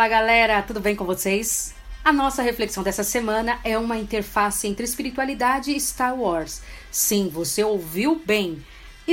Fala 0.00 0.08
galera, 0.08 0.62
tudo 0.62 0.80
bem 0.80 0.96
com 0.96 1.04
vocês? 1.04 1.74
A 2.02 2.10
nossa 2.10 2.40
reflexão 2.40 2.82
dessa 2.82 3.04
semana 3.04 3.60
é 3.62 3.76
uma 3.76 3.98
interface 3.98 4.66
entre 4.66 4.82
espiritualidade 4.82 5.72
e 5.72 5.78
Star 5.78 6.18
Wars. 6.18 6.62
Sim, 6.90 7.28
você 7.28 7.62
ouviu 7.62 8.18
bem. 8.24 8.64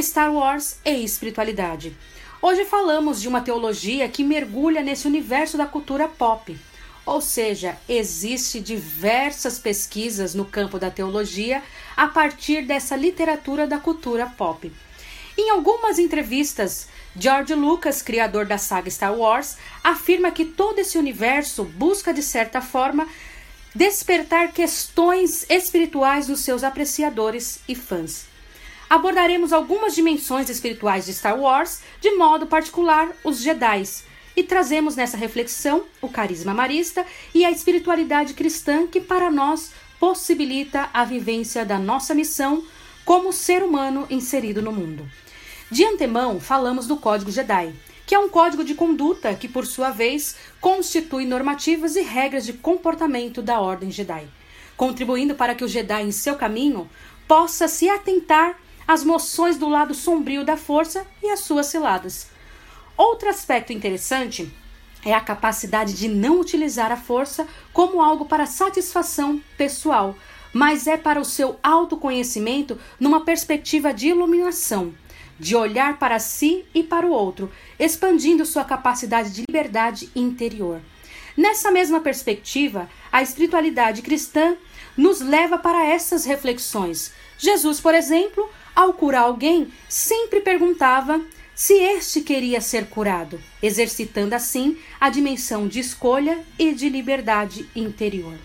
Star 0.01 0.31
Wars 0.31 0.79
e 0.85 1.03
espiritualidade. 1.03 1.93
Hoje 2.41 2.63
falamos 2.63 3.19
de 3.21 3.27
uma 3.27 3.41
teologia 3.41 4.07
que 4.07 4.23
mergulha 4.23 4.81
nesse 4.81 5.05
universo 5.05 5.57
da 5.57 5.65
cultura 5.65 6.07
pop. 6.07 6.57
Ou 7.05 7.19
seja, 7.19 7.77
existe 7.89 8.61
diversas 8.61 9.59
pesquisas 9.59 10.33
no 10.33 10.45
campo 10.45 10.79
da 10.79 10.89
teologia 10.89 11.61
a 11.97 12.07
partir 12.07 12.65
dessa 12.65 12.95
literatura 12.95 13.67
da 13.67 13.77
cultura 13.77 14.25
pop. 14.37 14.71
Em 15.37 15.51
algumas 15.51 15.99
entrevistas, 15.99 16.87
George 17.15 17.53
Lucas, 17.53 18.01
criador 18.01 18.47
da 18.47 18.57
saga 18.57 18.89
Star 18.89 19.15
Wars, 19.15 19.55
afirma 19.83 20.31
que 20.31 20.43
todo 20.43 20.79
esse 20.79 20.97
universo 20.97 21.63
busca, 21.63 22.11
de 22.11 22.23
certa 22.23 22.59
forma, 22.59 23.07
despertar 23.75 24.51
questões 24.51 25.45
espirituais 25.47 26.27
nos 26.27 26.39
seus 26.39 26.63
apreciadores 26.63 27.59
e 27.67 27.75
fãs. 27.75 28.25
Abordaremos 28.89 29.53
algumas 29.53 29.93
dimensões 29.93 30.49
espirituais 30.49 31.05
de 31.05 31.13
Star 31.13 31.39
Wars, 31.39 31.81
de 32.01 32.09
modo 32.15 32.47
particular 32.47 33.11
os 33.23 33.39
Jedi, 33.39 33.83
e 34.35 34.41
trazemos 34.41 34.95
nessa 34.95 35.17
reflexão 35.17 35.83
o 36.01 36.09
carisma 36.09 36.53
marista 36.53 37.05
e 37.33 37.45
a 37.45 37.51
espiritualidade 37.51 38.33
cristã 38.33 38.87
que 38.87 38.99
para 38.99 39.29
nós 39.29 39.71
possibilita 39.99 40.89
a 40.91 41.05
vivência 41.05 41.63
da 41.63 41.77
nossa 41.77 42.15
missão 42.15 42.63
como 43.05 43.31
ser 43.31 43.63
humano 43.63 44.07
inserido 44.09 44.61
no 44.61 44.71
mundo. 44.71 45.07
De 45.69 45.83
antemão, 45.83 46.39
falamos 46.39 46.87
do 46.87 46.95
Código 46.95 47.29
Jedi, 47.29 47.75
que 48.05 48.15
é 48.15 48.19
um 48.19 48.29
código 48.29 48.63
de 48.63 48.73
conduta 48.73 49.35
que, 49.35 49.49
por 49.49 49.65
sua 49.65 49.89
vez, 49.89 50.37
constitui 50.61 51.25
normativas 51.25 51.97
e 51.97 52.01
regras 52.01 52.45
de 52.45 52.53
comportamento 52.53 53.41
da 53.41 53.59
Ordem 53.59 53.91
Jedi, 53.91 54.29
contribuindo 54.77 55.35
para 55.35 55.53
que 55.53 55.65
o 55.65 55.67
Jedi 55.67 56.03
em 56.03 56.11
seu 56.11 56.35
caminho 56.35 56.89
possa 57.27 57.67
se 57.67 57.89
atentar 57.89 58.57
às 58.87 59.03
moções 59.03 59.57
do 59.57 59.67
lado 59.67 59.93
sombrio 59.93 60.45
da 60.45 60.55
força 60.55 61.05
e 61.21 61.29
às 61.29 61.41
suas 61.41 61.65
ciladas. 61.65 62.27
Outro 62.95 63.27
aspecto 63.27 63.73
interessante 63.73 64.49
é 65.03 65.13
a 65.13 65.19
capacidade 65.19 65.93
de 65.93 66.07
não 66.07 66.39
utilizar 66.39 66.93
a 66.93 66.97
força 66.97 67.45
como 67.73 68.01
algo 68.01 68.23
para 68.23 68.45
satisfação 68.45 69.41
pessoal, 69.57 70.15
mas 70.53 70.87
é 70.87 70.95
para 70.95 71.19
o 71.19 71.25
seu 71.25 71.59
autoconhecimento 71.61 72.79
numa 72.97 73.25
perspectiva 73.25 73.93
de 73.93 74.07
iluminação 74.07 74.93
de 75.39 75.55
olhar 75.55 75.97
para 75.99 76.19
si 76.19 76.65
e 76.73 76.83
para 76.83 77.05
o 77.05 77.11
outro, 77.11 77.51
expandindo 77.79 78.45
sua 78.45 78.63
capacidade 78.63 79.31
de 79.31 79.43
liberdade 79.47 80.09
interior. 80.15 80.81
Nessa 81.35 81.71
mesma 81.71 81.99
perspectiva, 81.99 82.89
a 83.11 83.21
espiritualidade 83.21 84.01
cristã 84.01 84.55
nos 84.97 85.21
leva 85.21 85.57
para 85.57 85.85
essas 85.85 86.25
reflexões. 86.25 87.11
Jesus, 87.37 87.79
por 87.79 87.93
exemplo, 87.93 88.49
ao 88.75 88.93
curar 88.93 89.21
alguém, 89.21 89.71
sempre 89.87 90.41
perguntava 90.41 91.21
se 91.53 91.73
este 91.73 92.21
queria 92.21 92.61
ser 92.61 92.87
curado, 92.87 93.41
exercitando 93.61 94.33
assim 94.33 94.77
a 94.99 95.09
dimensão 95.09 95.67
de 95.67 95.79
escolha 95.79 96.43
e 96.57 96.71
de 96.73 96.89
liberdade 96.89 97.67
interior. 97.75 98.37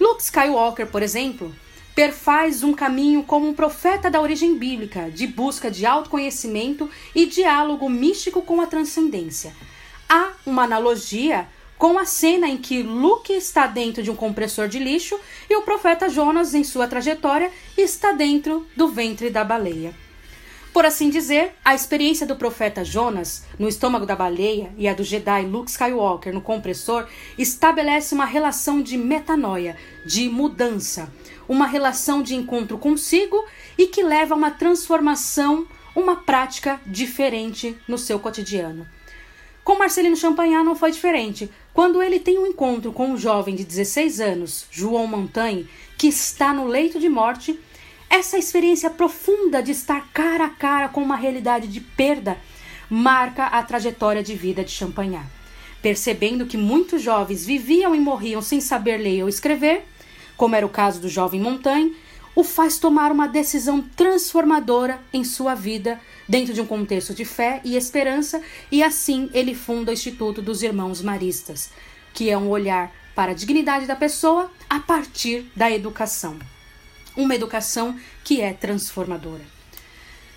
Luke 0.00 0.22
Skywalker, 0.22 0.86
por 0.86 1.02
exemplo, 1.02 1.54
perfaz 1.98 2.62
um 2.62 2.72
caminho 2.72 3.24
como 3.24 3.48
um 3.48 3.52
profeta 3.52 4.08
da 4.08 4.20
origem 4.20 4.56
bíblica, 4.56 5.10
de 5.10 5.26
busca 5.26 5.68
de 5.68 5.84
autoconhecimento 5.84 6.88
e 7.12 7.26
diálogo 7.26 7.90
místico 7.90 8.40
com 8.40 8.60
a 8.60 8.68
transcendência. 8.68 9.52
Há 10.08 10.30
uma 10.46 10.62
analogia 10.62 11.48
com 11.76 11.98
a 11.98 12.04
cena 12.04 12.46
em 12.46 12.56
que 12.56 12.84
Luke 12.84 13.32
está 13.32 13.66
dentro 13.66 14.00
de 14.00 14.12
um 14.12 14.14
compressor 14.14 14.68
de 14.68 14.78
lixo 14.78 15.18
e 15.50 15.56
o 15.56 15.62
profeta 15.62 16.08
Jonas, 16.08 16.54
em 16.54 16.62
sua 16.62 16.86
trajetória, 16.86 17.50
está 17.76 18.12
dentro 18.12 18.64
do 18.76 18.86
ventre 18.86 19.28
da 19.28 19.42
baleia. 19.42 19.92
Por 20.78 20.86
assim 20.86 21.10
dizer, 21.10 21.56
a 21.64 21.74
experiência 21.74 22.24
do 22.24 22.36
profeta 22.36 22.84
Jonas 22.84 23.42
no 23.58 23.68
estômago 23.68 24.06
da 24.06 24.14
baleia 24.14 24.72
e 24.78 24.86
a 24.86 24.94
do 24.94 25.02
Jedi 25.02 25.44
Luke 25.44 25.68
Skywalker 25.68 26.32
no 26.32 26.40
compressor 26.40 27.08
estabelece 27.36 28.14
uma 28.14 28.24
relação 28.24 28.80
de 28.80 28.96
metanoia, 28.96 29.76
de 30.06 30.28
mudança, 30.28 31.12
uma 31.48 31.66
relação 31.66 32.22
de 32.22 32.36
encontro 32.36 32.78
consigo 32.78 33.44
e 33.76 33.88
que 33.88 34.04
leva 34.04 34.34
a 34.34 34.36
uma 34.36 34.52
transformação, 34.52 35.66
uma 35.96 36.14
prática 36.14 36.80
diferente 36.86 37.76
no 37.88 37.98
seu 37.98 38.20
cotidiano. 38.20 38.86
Com 39.64 39.76
Marcelino 39.76 40.16
Champagnat 40.16 40.64
não 40.64 40.76
foi 40.76 40.92
diferente. 40.92 41.50
Quando 41.74 42.00
ele 42.00 42.20
tem 42.20 42.38
um 42.38 42.46
encontro 42.46 42.92
com 42.92 43.08
um 43.08 43.18
jovem 43.18 43.56
de 43.56 43.64
16 43.64 44.20
anos, 44.20 44.66
João 44.70 45.08
Montagne, 45.08 45.68
que 45.98 46.06
está 46.06 46.54
no 46.54 46.68
leito 46.68 47.00
de 47.00 47.08
morte, 47.08 47.58
essa 48.10 48.38
experiência 48.38 48.88
profunda 48.90 49.62
de 49.62 49.72
estar 49.72 50.08
cara 50.12 50.46
a 50.46 50.50
cara 50.50 50.88
com 50.88 51.02
uma 51.02 51.16
realidade 51.16 51.68
de 51.68 51.80
perda 51.80 52.38
marca 52.88 53.46
a 53.46 53.62
trajetória 53.62 54.22
de 54.22 54.34
vida 54.34 54.64
de 54.64 54.70
Champagnat. 54.70 55.26
Percebendo 55.82 56.46
que 56.46 56.56
muitos 56.56 57.02
jovens 57.02 57.44
viviam 57.44 57.94
e 57.94 58.00
morriam 58.00 58.42
sem 58.42 58.60
saber 58.60 58.96
ler 58.96 59.22
ou 59.22 59.28
escrever, 59.28 59.84
como 60.36 60.56
era 60.56 60.66
o 60.66 60.70
caso 60.70 61.00
do 61.00 61.08
jovem 61.08 61.40
Montaigne, 61.40 61.94
o 62.34 62.42
faz 62.42 62.78
tomar 62.78 63.10
uma 63.10 63.26
decisão 63.26 63.82
transformadora 63.96 65.00
em 65.12 65.24
sua 65.24 65.54
vida 65.54 66.00
dentro 66.28 66.54
de 66.54 66.60
um 66.60 66.66
contexto 66.66 67.12
de 67.12 67.24
fé 67.24 67.60
e 67.64 67.76
esperança, 67.76 68.40
e 68.70 68.82
assim 68.82 69.28
ele 69.32 69.54
funda 69.54 69.90
o 69.90 69.94
Instituto 69.94 70.40
dos 70.40 70.62
Irmãos 70.62 71.02
Maristas, 71.02 71.70
que 72.14 72.30
é 72.30 72.38
um 72.38 72.48
olhar 72.48 72.92
para 73.14 73.32
a 73.32 73.34
dignidade 73.34 73.86
da 73.86 73.96
pessoa 73.96 74.50
a 74.70 74.78
partir 74.78 75.50
da 75.56 75.70
educação. 75.70 76.38
Uma 77.18 77.34
educação 77.34 77.98
que 78.22 78.40
é 78.40 78.52
transformadora. 78.52 79.42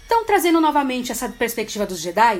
Então, 0.07 0.25
trazendo 0.25 0.59
novamente 0.59 1.11
essa 1.11 1.29
perspectiva 1.29 1.85
dos 1.85 1.99
Jedi, 1.99 2.39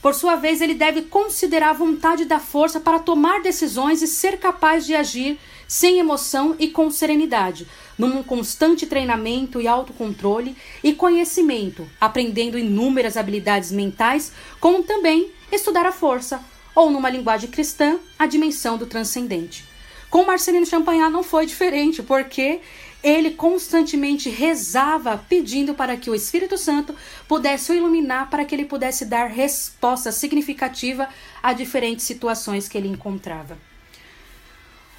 por 0.00 0.14
sua 0.14 0.36
vez, 0.36 0.60
ele 0.60 0.74
deve 0.74 1.02
considerar 1.02 1.70
a 1.70 1.74
vontade 1.74 2.24
da 2.24 2.38
força 2.38 2.78
para 2.78 3.00
tomar 3.00 3.42
decisões 3.42 4.00
e 4.00 4.06
ser 4.06 4.38
capaz 4.38 4.86
de 4.86 4.94
agir 4.94 5.40
sem 5.66 5.98
emoção 5.98 6.54
e 6.56 6.68
com 6.68 6.88
serenidade, 6.88 7.66
num 7.98 8.22
constante 8.22 8.86
treinamento 8.86 9.60
e 9.60 9.66
autocontrole 9.66 10.56
e 10.84 10.92
conhecimento, 10.92 11.84
aprendendo 12.00 12.56
inúmeras 12.56 13.16
habilidades 13.16 13.72
mentais, 13.72 14.32
como 14.60 14.84
também 14.84 15.32
estudar 15.50 15.84
a 15.84 15.92
força, 15.92 16.40
ou 16.76 16.92
numa 16.92 17.10
linguagem 17.10 17.50
cristã, 17.50 17.98
a 18.16 18.24
dimensão 18.24 18.78
do 18.78 18.86
transcendente. 18.86 19.68
Com 20.08 20.24
Marcelino 20.24 20.66
Champagnat 20.66 21.12
não 21.12 21.22
foi 21.22 21.46
diferente, 21.46 22.02
porque 22.02 22.60
ele 23.02 23.30
constantemente 23.30 24.28
rezava 24.28 25.18
pedindo 25.28 25.74
para 25.74 25.96
que 25.96 26.10
o 26.10 26.14
Espírito 26.14 26.58
Santo 26.58 26.94
pudesse 27.26 27.72
o 27.72 27.74
iluminar 27.74 28.28
para 28.28 28.44
que 28.44 28.54
ele 28.54 28.64
pudesse 28.64 29.04
dar 29.04 29.26
resposta 29.26 30.12
significativa 30.12 31.08
a 31.42 31.52
diferentes 31.52 32.04
situações 32.04 32.68
que 32.68 32.76
ele 32.76 32.88
encontrava. 32.88 33.56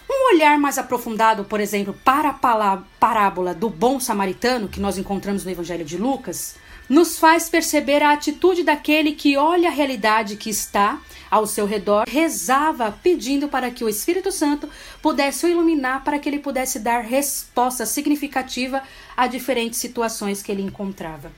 Um 0.09 0.35
olhar 0.35 0.57
mais 0.57 0.77
aprofundado, 0.77 1.45
por 1.45 1.59
exemplo, 1.59 1.97
para 2.03 2.29
a 2.29 2.77
parábola 2.99 3.53
do 3.53 3.69
bom 3.69 3.99
samaritano 3.99 4.67
que 4.67 4.79
nós 4.79 4.97
encontramos 4.97 5.45
no 5.45 5.51
Evangelho 5.51 5.85
de 5.85 5.97
Lucas, 5.97 6.55
nos 6.91 7.17
faz 7.17 7.47
perceber 7.47 8.03
a 8.03 8.11
atitude 8.11 8.63
daquele 8.63 9.13
que 9.13 9.37
olha 9.37 9.69
a 9.69 9.71
realidade 9.71 10.35
que 10.35 10.49
está 10.49 10.99
ao 11.29 11.47
seu 11.47 11.65
redor, 11.65 12.03
rezava 12.05 12.91
pedindo 13.01 13.47
para 13.47 13.71
que 13.71 13.81
o 13.81 13.87
Espírito 13.87 14.29
Santo 14.29 14.67
pudesse 15.01 15.45
o 15.45 15.49
iluminar 15.49 16.03
para 16.03 16.19
que 16.19 16.27
ele 16.27 16.39
pudesse 16.39 16.79
dar 16.79 16.99
resposta 16.99 17.85
significativa 17.85 18.83
a 19.15 19.25
diferentes 19.25 19.79
situações 19.79 20.43
que 20.43 20.51
ele 20.51 20.63
encontrava. 20.63 21.31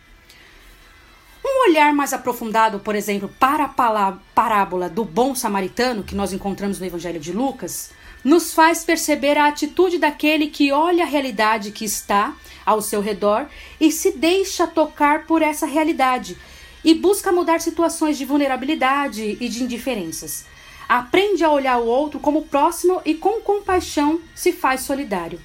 Um 1.45 1.69
olhar 1.69 1.94
mais 1.94 2.13
aprofundado, 2.13 2.79
por 2.79 2.95
exemplo, 2.95 3.29
para 3.39 3.65
a 3.65 4.13
parábola 4.33 4.89
do 4.89 5.05
bom 5.05 5.35
samaritano 5.35 6.01
que 6.01 6.15
nós 6.15 6.33
encontramos 6.33 6.79
no 6.79 6.85
Evangelho 6.88 7.19
de 7.19 7.31
Lucas, 7.31 7.91
nos 8.24 8.54
faz 8.54 8.84
perceber 8.84 9.38
a 9.38 9.48
atitude 9.48 9.98
daquele 9.98 10.48
que 10.48 10.72
olha 10.72 11.04
a 11.04 11.08
realidade 11.08 11.72
que 11.72 11.84
está 11.84 12.36
ao 12.66 12.81
seu 12.81 13.02
redor 13.02 13.48
e 13.80 13.92
se 13.92 14.12
deixa 14.12 14.66
tocar 14.66 15.25
por 15.25 15.42
essa 15.42 15.66
realidade 15.66 16.38
e 16.84 16.94
busca 16.94 17.31
mudar 17.31 17.62
situações 17.62 18.18
de 18.18 18.25
vulnerabilidade 18.25 19.38
e 19.40 19.50
de 19.50 19.64
indiferenças. 19.64 20.46
Aprende 20.88 21.44
a 21.44 21.52
olhar 21.52 21.78
o 21.80 21.88
outro 21.88 22.20
como 22.20 22.44
próximo 22.44 23.02
e 23.06 23.14
com 23.14 23.42
compaixão 23.42 24.22
se 24.36 24.52
faz 24.52 24.81
solidário. 24.81 25.40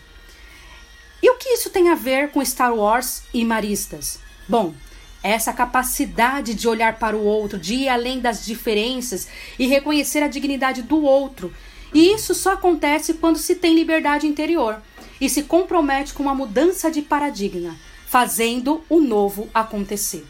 E 1.23 1.31
o 1.31 1.37
que 1.37 1.51
isso 1.51 1.71
tem 1.71 1.89
a 1.89 1.95
ver 1.95 2.31
com 2.31 2.45
Star 2.45 2.75
Wars 2.75 3.23
e 3.35 3.45
Maristas? 3.45 4.21
Bom, 4.49 4.75
essa 5.23 5.53
capacidade 5.53 6.55
de 6.55 6.69
olhar 6.69 6.99
para 6.99 7.17
o 7.17 7.25
outro, 7.25 7.59
de 7.59 7.75
ir 7.75 7.89
além 7.89 8.21
das 8.21 8.45
diferenças 8.45 9.29
e 9.59 9.67
reconhecer 9.67 10.23
a 10.23 10.29
dignidade 10.29 10.83
do 10.83 11.03
outro. 11.03 11.53
E 11.93 12.12
isso 12.12 12.35
só 12.35 12.52
acontece 12.52 13.14
quando 13.14 13.38
se 13.38 13.55
tem 13.55 13.75
liberdade 13.75 14.26
interior 14.26 14.81
e 15.20 15.29
se 15.29 15.44
compromete 15.44 16.14
com 16.14 16.23
uma 16.23 16.35
mudança 16.35 16.90
de 16.90 17.02
paradigma, 17.02 17.76
fazendo 18.06 18.82
o 18.88 19.00
novo 19.00 19.49
acontecer. 19.55 20.26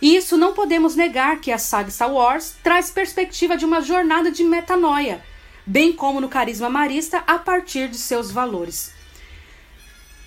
E 0.00 0.16
isso 0.16 0.36
não 0.36 0.52
podemos 0.52 0.94
negar 0.94 1.40
que 1.40 1.50
a 1.50 1.58
saga 1.58 1.90
Star 1.90 2.12
Wars 2.12 2.54
traz 2.62 2.90
perspectiva 2.90 3.56
de 3.56 3.64
uma 3.64 3.80
jornada 3.80 4.30
de 4.30 4.44
metanoia, 4.44 5.24
bem 5.64 5.92
como 5.92 6.20
no 6.20 6.28
carisma 6.28 6.68
marista 6.68 7.22
a 7.26 7.38
partir 7.38 7.88
de 7.88 7.96
seus 7.96 8.30
valores. 8.30 8.95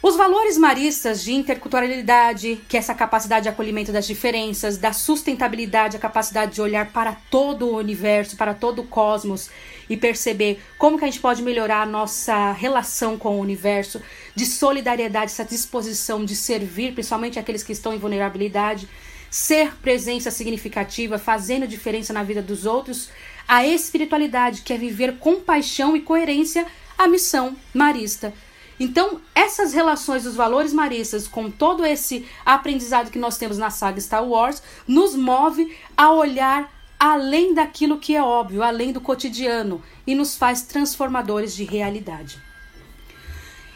Os 0.01 0.15
valores 0.15 0.57
maristas 0.57 1.21
de 1.21 1.33
interculturalidade, 1.33 2.61
que 2.69 2.77
é 2.77 2.79
essa 2.79 2.95
capacidade 2.95 3.43
de 3.43 3.49
acolhimento 3.49 3.91
das 3.91 4.07
diferenças, 4.07 4.77
da 4.77 4.93
sustentabilidade, 4.93 5.97
a 5.97 5.99
capacidade 5.99 6.53
de 6.53 6.61
olhar 6.61 6.93
para 6.93 7.17
todo 7.29 7.67
o 7.67 7.75
universo, 7.75 8.37
para 8.37 8.53
todo 8.53 8.79
o 8.79 8.87
cosmos 8.87 9.49
e 9.89 9.97
perceber 9.97 10.61
como 10.77 10.97
que 10.97 11.03
a 11.03 11.07
gente 11.07 11.19
pode 11.19 11.43
melhorar 11.43 11.81
a 11.81 11.85
nossa 11.85 12.53
relação 12.53 13.17
com 13.17 13.35
o 13.35 13.41
universo, 13.41 14.01
de 14.33 14.45
solidariedade, 14.45 15.31
essa 15.31 15.43
disposição 15.43 16.23
de 16.23 16.33
servir, 16.33 16.93
principalmente 16.93 17.37
aqueles 17.37 17.61
que 17.61 17.73
estão 17.73 17.93
em 17.93 17.97
vulnerabilidade, 17.97 18.87
ser 19.29 19.75
presença 19.81 20.31
significativa, 20.31 21.19
fazendo 21.19 21.67
diferença 21.67 22.13
na 22.13 22.23
vida 22.23 22.41
dos 22.41 22.65
outros, 22.65 23.09
a 23.45 23.67
espiritualidade, 23.67 24.61
que 24.61 24.71
é 24.71 24.77
viver 24.77 25.17
com 25.17 25.41
paixão 25.41 25.93
e 25.97 25.99
coerência 25.99 26.65
a 26.97 27.05
missão 27.05 27.57
marista 27.73 28.33
então, 28.79 29.19
essas 29.35 29.73
relações 29.73 30.23
dos 30.23 30.35
valores 30.35 30.71
maristas 30.71 31.27
com 31.27 31.51
todo 31.51 31.85
esse 31.85 32.25
aprendizado 32.45 33.11
que 33.11 33.19
nós 33.19 33.37
temos 33.37 33.57
na 33.57 33.69
saga 33.69 33.99
Star 33.99 34.25
Wars 34.25 34.63
nos 34.87 35.15
move 35.15 35.75
a 35.97 36.11
olhar 36.11 36.71
além 36.97 37.53
daquilo 37.53 37.97
que 37.97 38.15
é 38.15 38.23
óbvio, 38.23 38.63
além 38.63 38.93
do 38.93 39.01
cotidiano 39.01 39.83
e 40.07 40.15
nos 40.15 40.35
faz 40.35 40.61
transformadores 40.61 41.53
de 41.53 41.65
realidade. 41.65 42.41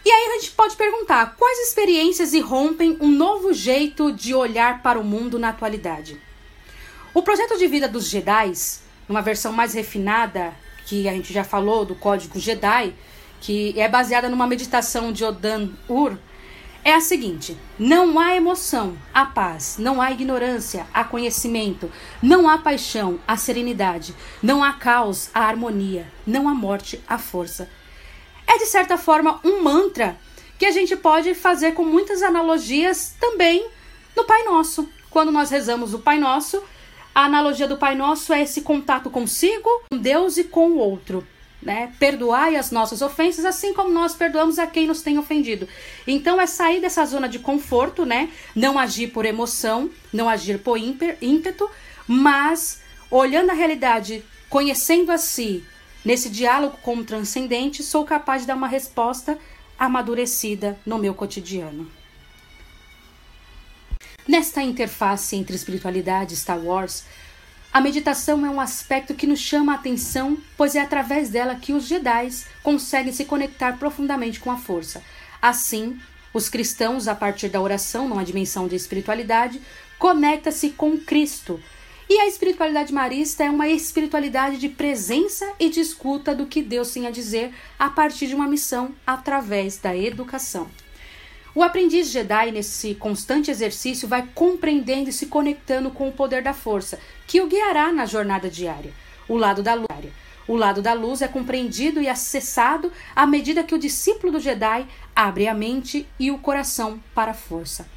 E 0.05 0.11
aí 0.11 0.31
a 0.31 0.39
gente 0.39 0.51
pode 0.51 0.75
perguntar: 0.75 1.35
quais 1.37 1.67
experiências 1.67 2.33
irrompem 2.33 2.97
um 3.01 3.09
novo 3.09 3.53
jeito 3.53 4.11
de 4.11 4.33
olhar 4.33 4.81
para 4.81 4.99
o 4.99 5.03
mundo 5.03 5.37
na 5.37 5.49
atualidade? 5.49 6.19
O 7.13 7.21
projeto 7.21 7.57
de 7.57 7.67
vida 7.67 7.87
dos 7.87 8.09
Jedi, 8.09 8.51
numa 9.07 9.21
versão 9.21 9.53
mais 9.53 9.73
refinada, 9.73 10.53
que 10.85 11.07
a 11.07 11.13
gente 11.13 11.31
já 11.31 11.43
falou 11.43 11.85
do 11.85 11.95
código 11.95 12.39
Jedi, 12.39 12.93
que 13.43 13.77
é 13.77 13.89
baseada 13.89 14.29
numa 14.29 14.47
meditação 14.47 15.11
de 15.11 15.25
Odan 15.25 15.67
Ur, 15.89 16.17
é 16.81 16.93
a 16.93 17.01
seguinte: 17.01 17.57
não 17.77 18.17
há 18.17 18.35
emoção, 18.35 18.97
há 19.13 19.25
paz, 19.25 19.75
não 19.77 20.01
há 20.01 20.11
ignorância, 20.11 20.87
há 20.93 21.03
conhecimento, 21.03 21.91
não 22.21 22.47
há 22.47 22.57
paixão, 22.57 23.19
há 23.27 23.35
serenidade, 23.35 24.15
não 24.41 24.63
há 24.63 24.71
caos, 24.71 25.29
há 25.33 25.41
harmonia, 25.41 26.07
não 26.25 26.47
há 26.47 26.53
morte, 26.53 27.01
há 27.05 27.17
força. 27.17 27.69
É 28.47 28.57
de 28.57 28.65
certa 28.65 28.97
forma 28.97 29.41
um 29.43 29.61
mantra 29.61 30.17
que 30.57 30.65
a 30.65 30.71
gente 30.71 30.95
pode 30.95 31.35
fazer 31.35 31.73
com 31.73 31.83
muitas 31.83 32.23
analogias 32.23 33.13
também 33.19 33.67
no 34.15 34.23
Pai 34.23 34.43
Nosso. 34.43 34.87
Quando 35.09 35.33
nós 35.33 35.49
rezamos 35.49 35.93
o 35.93 35.99
Pai 35.99 36.17
Nosso, 36.17 36.63
a 37.13 37.25
analogia 37.25 37.67
do 37.67 37.77
Pai 37.77 37.93
Nosso 37.93 38.31
é 38.31 38.41
esse 38.41 38.61
contato 38.61 39.09
consigo, 39.09 39.69
com 39.91 39.97
Deus 39.97 40.37
e 40.37 40.45
com 40.45 40.71
o 40.71 40.77
outro 40.77 41.27
né? 41.65 41.91
Perdoai 41.99 42.55
as 42.55 42.71
nossas 42.71 43.01
ofensas, 43.01 43.45
assim 43.45 43.73
como 43.73 43.89
nós 43.89 44.15
perdoamos 44.15 44.59
a 44.59 44.67
quem 44.67 44.87
nos 44.87 45.01
tem 45.01 45.17
ofendido. 45.17 45.67
Então 46.05 46.39
é 46.39 46.45
sair 46.45 46.79
dessa 46.79 47.05
zona 47.05 47.27
de 47.27 47.39
conforto, 47.39 48.05
né? 48.05 48.29
Não 48.55 48.77
agir 48.77 49.07
por 49.07 49.25
emoção, 49.25 49.89
não 50.11 50.29
agir 50.29 50.59
por 50.59 50.77
ímpeto, 50.77 51.69
mas 52.07 52.81
olhando 53.09 53.51
a 53.51 53.53
realidade, 53.53 54.23
conhecendo 54.49 55.11
a 55.11 55.17
si, 55.17 55.63
nesse 56.03 56.29
diálogo 56.29 56.77
com 56.81 56.97
o 56.97 57.03
transcendente, 57.03 57.83
sou 57.83 58.05
capaz 58.05 58.41
de 58.41 58.47
dar 58.47 58.55
uma 58.55 58.67
resposta 58.67 59.37
amadurecida 59.77 60.77
no 60.85 60.97
meu 60.97 61.13
cotidiano. 61.13 61.89
Nesta 64.27 64.61
interface 64.61 65.35
entre 65.35 65.55
espiritualidade 65.55 66.33
e 66.33 66.37
Star 66.37 66.59
Wars, 66.59 67.03
a 67.73 67.81
meditação 67.81 68.45
é 68.45 68.49
um 68.51 68.61
aspecto 68.61 69.15
que 69.15 69.25
nos 69.25 69.39
chama 69.39 69.71
a 69.71 69.75
atenção, 69.75 70.37
pois 70.55 70.75
é 70.75 70.79
através 70.79 71.29
dela 71.29 71.55
que 71.55 71.73
os 71.73 71.85
Jedi 71.85 72.29
conseguem 72.61 73.11
se 73.11 73.25
conectar 73.25 73.79
profundamente 73.79 74.39
com 74.39 74.51
a 74.51 74.57
força. 74.57 75.01
Assim, 75.41 75.99
os 76.31 76.49
cristãos, 76.49 77.07
a 77.07 77.15
partir 77.15 77.49
da 77.49 77.59
oração, 77.59 78.07
numa 78.07 78.23
dimensão 78.23 78.67
de 78.67 78.75
espiritualidade, 78.75 79.59
conecta-se 79.97 80.69
com 80.69 80.99
Cristo. 80.99 81.59
E 82.07 82.19
a 82.19 82.27
espiritualidade 82.27 82.93
marista 82.93 83.43
é 83.43 83.49
uma 83.49 83.67
espiritualidade 83.67 84.57
de 84.59 84.69
presença 84.69 85.51
e 85.59 85.67
de 85.67 85.79
escuta 85.79 86.35
do 86.35 86.45
que 86.45 86.61
Deus 86.61 86.91
tem 86.91 87.07
a 87.07 87.11
dizer 87.11 87.51
a 87.79 87.89
partir 87.89 88.27
de 88.27 88.35
uma 88.35 88.47
missão 88.47 88.93
através 89.03 89.77
da 89.77 89.97
educação. 89.97 90.69
O 91.55 91.61
aprendiz 91.61 92.09
Jedi, 92.09 92.51
nesse 92.51 92.95
constante 92.95 93.51
exercício, 93.51 94.07
vai 94.07 94.27
compreendendo 94.33 95.09
e 95.09 95.13
se 95.13 95.27
conectando 95.27 95.91
com 95.91 96.07
o 96.07 96.11
poder 96.11 96.41
da 96.41 96.53
força, 96.53 96.99
que 97.27 97.39
o 97.41 97.47
guiará 97.47 97.91
na 97.91 98.07
jornada 98.07 98.49
diária. 98.49 98.91
O 99.27 99.37
lado 99.37 99.61
da 99.61 99.75
luz. 99.75 99.87
O 100.47 100.55
lado 100.55 100.81
da 100.81 100.93
luz 100.93 101.21
é 101.21 101.27
compreendido 101.27 102.01
e 102.01 102.09
acessado 102.09 102.91
à 103.15 103.25
medida 103.25 103.63
que 103.63 103.75
o 103.75 103.79
discípulo 103.79 104.33
do 104.33 104.39
Jedi 104.39 104.85
abre 105.15 105.47
a 105.47 105.53
mente 105.53 106.07
e 106.19 106.31
o 106.31 106.39
coração 106.39 106.99
para 107.13 107.31
a 107.31 107.35
força. 107.35 107.87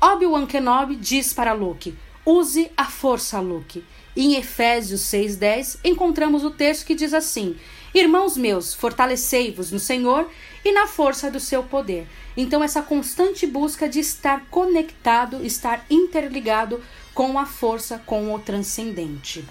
Obi-Wan 0.00 0.46
Kenobi 0.46 0.96
diz 0.96 1.32
para 1.32 1.52
Luke: 1.52 1.96
Use 2.26 2.70
a 2.76 2.84
força, 2.84 3.40
Luke. 3.40 3.82
em 4.16 4.34
Efésios 4.34 5.02
6,10 5.02 5.78
encontramos 5.84 6.44
o 6.44 6.50
texto 6.50 6.84
que 6.84 6.94
diz 6.94 7.14
assim: 7.14 7.56
Irmãos 7.94 8.36
meus, 8.36 8.74
fortalecei-vos 8.74 9.72
no 9.72 9.78
Senhor 9.78 10.30
e 10.64 10.72
na 10.72 10.86
força 10.86 11.30
do 11.30 11.40
seu 11.40 11.62
poder. 11.62 12.06
Então, 12.36 12.62
essa 12.62 12.82
constante 12.82 13.46
busca 13.46 13.88
de 13.88 13.98
estar 13.98 14.44
conectado, 14.50 15.44
estar 15.44 15.84
interligado 15.88 16.82
com 17.14 17.38
a 17.38 17.46
força, 17.46 18.00
com 18.04 18.34
o 18.34 18.38
transcendente. 18.38 19.44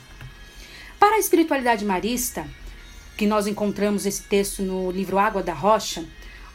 Para 0.99 1.15
a 1.15 1.19
espiritualidade 1.19 1.83
marista, 1.83 2.47
que 3.17 3.25
nós 3.25 3.47
encontramos 3.47 4.05
esse 4.05 4.23
texto 4.23 4.61
no 4.61 4.91
livro 4.91 5.17
Água 5.17 5.41
da 5.41 5.53
Rocha, 5.53 6.05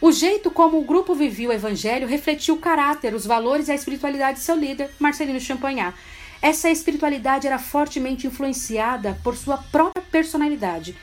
o 0.00 0.10
jeito 0.10 0.50
como 0.50 0.78
o 0.78 0.84
grupo 0.84 1.14
vivia 1.14 1.48
o 1.48 1.52
evangelho 1.52 2.08
refletiu 2.08 2.54
o 2.54 2.58
caráter, 2.58 3.14
os 3.14 3.26
valores 3.26 3.68
e 3.68 3.72
a 3.72 3.74
espiritualidade 3.74 4.38
de 4.38 4.44
seu 4.44 4.56
líder, 4.56 4.90
Marcelino 4.98 5.38
Champagnat. 5.38 5.94
Essa 6.40 6.70
espiritualidade 6.70 7.46
era 7.46 7.58
fortemente 7.58 8.26
influenciada 8.26 9.18
por 9.22 9.36
sua 9.36 9.58
própria 9.58 10.02
personalidade. 10.10 10.96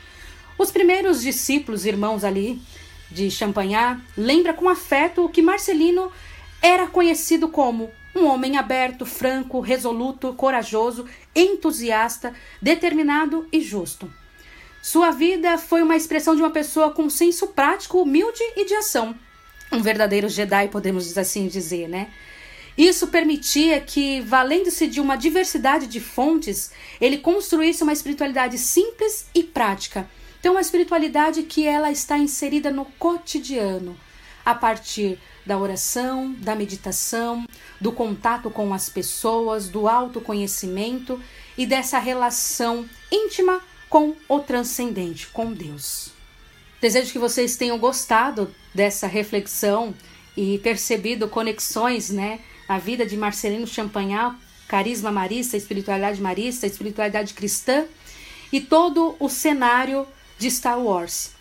Os 0.60 0.70
primeiros 0.70 1.22
discípulos, 1.22 1.86
irmãos 1.86 2.22
ali, 2.22 2.60
de 3.10 3.30
Champagnat 3.30 3.98
lembra 4.14 4.52
com 4.52 4.68
afeto 4.68 5.24
o 5.24 5.28
que 5.30 5.40
Marcelino 5.40 6.12
era 6.60 6.86
conhecido 6.86 7.48
como 7.48 7.90
um 8.14 8.26
homem 8.26 8.58
aberto, 8.58 9.06
franco, 9.06 9.60
resoluto, 9.60 10.34
corajoso, 10.34 11.06
entusiasta, 11.34 12.34
determinado 12.60 13.48
e 13.50 13.58
justo. 13.62 14.12
Sua 14.82 15.10
vida 15.10 15.56
foi 15.56 15.80
uma 15.80 15.96
expressão 15.96 16.36
de 16.36 16.42
uma 16.42 16.50
pessoa 16.50 16.90
com 16.90 17.08
senso 17.08 17.46
prático, 17.46 18.02
humilde 18.02 18.42
e 18.54 18.66
de 18.66 18.74
ação. 18.74 19.14
Um 19.72 19.80
verdadeiro 19.80 20.28
Jedi, 20.28 20.68
podemos 20.68 21.16
assim 21.16 21.48
dizer, 21.48 21.88
né? 21.88 22.08
Isso 22.76 23.08
permitia 23.08 23.80
que, 23.80 24.20
valendo-se 24.20 24.86
de 24.86 25.00
uma 25.00 25.16
diversidade 25.16 25.86
de 25.86 26.00
fontes, 26.00 26.70
ele 27.00 27.16
construísse 27.16 27.82
uma 27.82 27.94
espiritualidade 27.94 28.58
simples 28.58 29.24
e 29.34 29.42
prática 29.42 30.06
então, 30.40 30.56
a 30.56 30.60
espiritualidade 30.62 31.42
que 31.42 31.66
ela 31.66 31.92
está 31.92 32.16
inserida 32.16 32.70
no 32.70 32.86
cotidiano, 32.98 33.94
a 34.42 34.54
partir 34.54 35.18
da 35.44 35.58
oração, 35.58 36.32
da 36.38 36.54
meditação, 36.54 37.46
do 37.78 37.92
contato 37.92 38.50
com 38.50 38.72
as 38.72 38.88
pessoas, 38.88 39.68
do 39.68 39.86
autoconhecimento 39.86 41.20
e 41.58 41.66
dessa 41.66 41.98
relação 41.98 42.88
íntima 43.12 43.60
com 43.90 44.16
o 44.26 44.38
transcendente, 44.38 45.26
com 45.26 45.52
Deus. 45.52 46.10
Desejo 46.80 47.12
que 47.12 47.18
vocês 47.18 47.56
tenham 47.56 47.78
gostado 47.78 48.50
dessa 48.74 49.06
reflexão 49.06 49.94
e 50.34 50.58
percebido 50.60 51.28
conexões, 51.28 52.08
né, 52.08 52.40
na 52.66 52.78
vida 52.78 53.04
de 53.04 53.14
Marcelino 53.14 53.66
Champagnat, 53.66 54.34
carisma 54.66 55.12
marista, 55.12 55.56
espiritualidade 55.56 56.18
marista, 56.18 56.66
espiritualidade 56.66 57.34
cristã 57.34 57.84
e 58.50 58.58
todo 58.58 59.16
o 59.20 59.28
cenário 59.28 60.06
de 60.40 60.50
Star 60.50 60.80
Wars. 60.80 61.32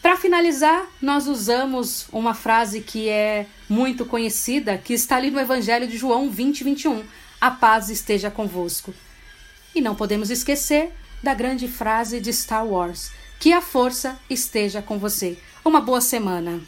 Para 0.00 0.16
finalizar, 0.16 0.86
nós 1.02 1.26
usamos 1.26 2.06
uma 2.12 2.32
frase 2.32 2.80
que 2.80 3.08
é 3.08 3.46
muito 3.68 4.06
conhecida, 4.06 4.78
que 4.78 4.94
está 4.94 5.16
ali 5.16 5.32
no 5.32 5.40
Evangelho 5.40 5.88
de 5.88 5.98
João 5.98 6.30
20, 6.30 6.62
21. 6.62 7.02
A 7.40 7.50
paz 7.50 7.90
esteja 7.90 8.30
convosco. 8.30 8.94
E 9.74 9.80
não 9.80 9.96
podemos 9.96 10.30
esquecer 10.30 10.92
da 11.22 11.34
grande 11.34 11.66
frase 11.66 12.20
de 12.20 12.32
Star 12.32 12.64
Wars: 12.64 13.10
que 13.40 13.52
a 13.52 13.60
força 13.60 14.16
esteja 14.30 14.80
com 14.80 14.96
você. 14.96 15.36
Uma 15.64 15.80
boa 15.80 16.00
semana. 16.00 16.60